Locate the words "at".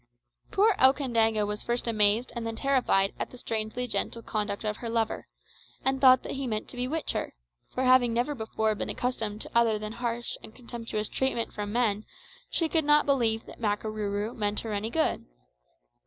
3.19-3.29